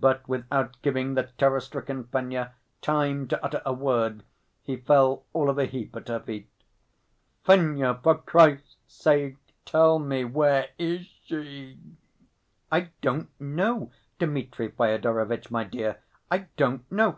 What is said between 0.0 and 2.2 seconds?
But without giving the terror‐stricken